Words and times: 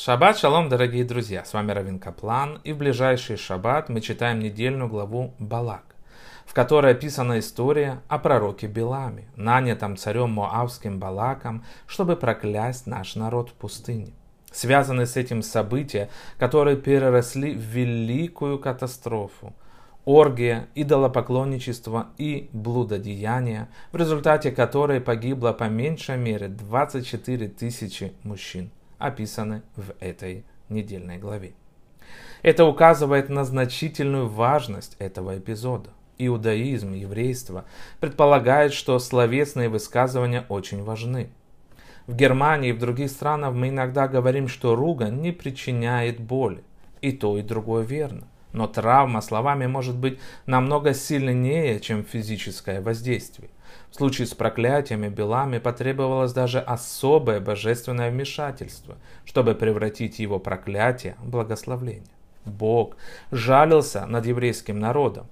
Шаббат 0.00 0.38
шалом, 0.38 0.68
дорогие 0.68 1.02
друзья! 1.02 1.44
С 1.44 1.52
вами 1.52 1.72
Равин 1.72 1.98
Каплан, 1.98 2.60
и 2.62 2.72
в 2.72 2.78
ближайший 2.78 3.36
шаббат 3.36 3.88
мы 3.88 4.00
читаем 4.00 4.38
недельную 4.38 4.88
главу 4.88 5.34
Балак, 5.40 5.96
в 6.46 6.54
которой 6.54 6.92
описана 6.92 7.40
история 7.40 8.00
о 8.06 8.20
пророке 8.20 8.68
Беламе, 8.68 9.24
нанятом 9.34 9.96
царем 9.96 10.30
Моавским 10.30 11.00
Балаком, 11.00 11.64
чтобы 11.88 12.14
проклясть 12.14 12.86
наш 12.86 13.16
народ 13.16 13.50
в 13.50 13.54
пустыне. 13.54 14.12
Связаны 14.52 15.04
с 15.04 15.16
этим 15.16 15.42
события, 15.42 16.10
которые 16.38 16.76
переросли 16.76 17.52
в 17.52 17.58
великую 17.58 18.60
катастрофу– 18.60 19.52
оргия, 20.04 20.68
идолопоклонничество 20.76 22.06
и 22.18 22.48
блудодеяние, 22.52 23.66
в 23.90 23.96
результате 23.96 24.52
которой 24.52 25.00
погибло 25.00 25.52
по 25.52 25.64
меньшей 25.64 26.18
мере 26.18 26.46
24 26.46 27.48
тысячи 27.48 28.12
мужчин 28.22 28.70
описаны 28.98 29.62
в 29.76 29.94
этой 30.00 30.44
недельной 30.68 31.18
главе. 31.18 31.54
Это 32.42 32.64
указывает 32.64 33.28
на 33.28 33.44
значительную 33.44 34.28
важность 34.28 34.96
этого 34.98 35.38
эпизода. 35.38 35.90
Иудаизм, 36.18 36.92
еврейство 36.94 37.64
предполагает, 38.00 38.72
что 38.72 38.98
словесные 38.98 39.68
высказывания 39.68 40.44
очень 40.48 40.82
важны. 40.82 41.30
В 42.06 42.16
Германии 42.16 42.70
и 42.70 42.72
в 42.72 42.78
других 42.78 43.10
странах 43.10 43.54
мы 43.54 43.68
иногда 43.68 44.08
говорим, 44.08 44.48
что 44.48 44.74
ругань 44.74 45.20
не 45.20 45.30
причиняет 45.30 46.20
боли. 46.20 46.64
И 47.00 47.12
то, 47.12 47.38
и 47.38 47.42
другое 47.42 47.84
верно. 47.84 48.26
Но 48.58 48.66
травма 48.66 49.20
словами 49.20 49.66
может 49.66 49.94
быть 49.94 50.18
намного 50.46 50.92
сильнее, 50.92 51.78
чем 51.78 52.02
физическое 52.02 52.80
воздействие. 52.80 53.50
В 53.88 53.94
случае 53.94 54.26
с 54.26 54.34
проклятиями 54.34 55.08
Белами 55.08 55.58
потребовалось 55.58 56.32
даже 56.32 56.58
особое 56.58 57.38
божественное 57.38 58.10
вмешательство, 58.10 58.96
чтобы 59.24 59.54
превратить 59.54 60.18
его 60.18 60.40
проклятие 60.40 61.14
в 61.20 61.28
благословление. 61.28 62.10
Бог 62.44 62.96
жалился 63.30 64.04
над 64.06 64.26
еврейским 64.26 64.80
народом 64.80 65.28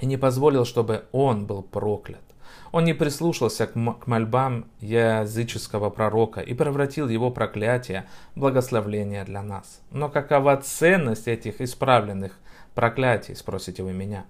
и 0.00 0.06
не 0.06 0.16
позволил, 0.16 0.64
чтобы 0.64 1.04
он 1.12 1.44
был 1.44 1.62
проклят. 1.62 2.27
Он 2.72 2.84
не 2.84 2.94
прислушался 2.94 3.66
к, 3.66 3.74
мольбам 4.06 4.66
языческого 4.80 5.90
пророка 5.90 6.40
и 6.40 6.54
превратил 6.54 7.08
его 7.08 7.30
проклятие 7.30 8.06
в 8.34 8.40
благословление 8.40 9.24
для 9.24 9.42
нас. 9.42 9.80
Но 9.90 10.08
какова 10.08 10.56
ценность 10.56 11.28
этих 11.28 11.60
исправленных 11.60 12.38
проклятий, 12.74 13.34
спросите 13.34 13.82
вы 13.82 13.92
меня? 13.92 14.24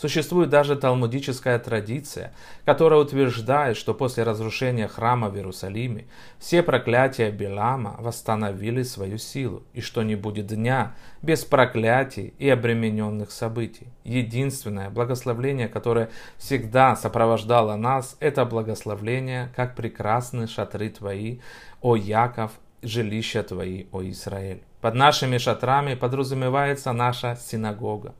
Существует 0.00 0.48
даже 0.48 0.76
талмудическая 0.76 1.58
традиция, 1.58 2.32
которая 2.64 3.00
утверждает, 3.00 3.76
что 3.76 3.92
после 3.92 4.22
разрушения 4.22 4.88
храма 4.88 5.28
в 5.28 5.36
Иерусалиме 5.36 6.06
все 6.38 6.62
проклятия 6.62 7.30
Белама 7.30 7.96
восстановили 7.98 8.82
свою 8.82 9.18
силу, 9.18 9.62
и 9.74 9.82
что 9.82 10.02
не 10.02 10.14
будет 10.14 10.46
дня 10.46 10.94
без 11.20 11.44
проклятий 11.44 12.32
и 12.38 12.48
обремененных 12.48 13.30
событий. 13.30 13.88
Единственное 14.04 14.88
благословление, 14.88 15.68
которое 15.68 16.08
всегда 16.38 16.96
сопровождало 16.96 17.76
нас, 17.76 18.16
это 18.20 18.46
благословление, 18.46 19.52
как 19.54 19.76
прекрасны 19.76 20.46
шатры 20.46 20.88
твои, 20.88 21.40
о 21.82 21.94
Яков, 21.94 22.52
жилища 22.80 23.42
твои, 23.42 23.84
о 23.92 24.00
Израиль. 24.04 24.62
Под 24.80 24.94
нашими 24.94 25.36
шатрами 25.36 25.94
подразумевается 25.94 26.92
наша 26.92 27.36
синагога 27.36 28.14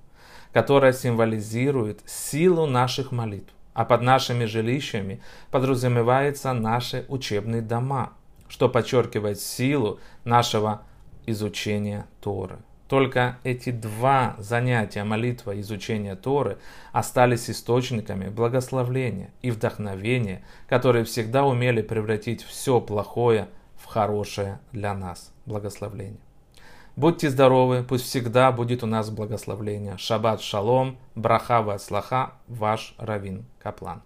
которая 0.52 0.92
символизирует 0.92 2.00
силу 2.06 2.66
наших 2.66 3.12
молитв. 3.12 3.52
А 3.72 3.84
под 3.84 4.02
нашими 4.02 4.44
жилищами 4.44 5.20
подразумеваются 5.50 6.52
наши 6.52 7.04
учебные 7.08 7.62
дома, 7.62 8.12
что 8.48 8.68
подчеркивает 8.68 9.40
силу 9.40 10.00
нашего 10.24 10.82
изучения 11.26 12.06
Торы. 12.20 12.58
Только 12.88 13.38
эти 13.44 13.70
два 13.70 14.34
занятия, 14.38 15.04
молитва 15.04 15.52
и 15.52 15.60
изучение 15.60 16.16
Торы, 16.16 16.58
остались 16.90 17.48
источниками 17.48 18.28
благословления 18.28 19.30
и 19.42 19.52
вдохновения, 19.52 20.42
которые 20.68 21.04
всегда 21.04 21.44
умели 21.44 21.82
превратить 21.82 22.42
все 22.42 22.80
плохое 22.80 23.48
в 23.76 23.84
хорошее 23.86 24.58
для 24.72 24.92
нас 24.92 25.32
благословление. 25.46 26.18
Будьте 26.96 27.30
здоровы, 27.30 27.84
пусть 27.88 28.04
всегда 28.04 28.52
будет 28.52 28.82
у 28.82 28.86
нас 28.86 29.10
благословление. 29.10 29.96
Шаббат 29.96 30.40
шалом, 30.40 30.98
браха 31.14 31.62
ва 31.62 31.78
слаха, 31.78 32.32
ваш 32.48 32.94
Равин 32.98 33.46
Каплан. 33.62 34.02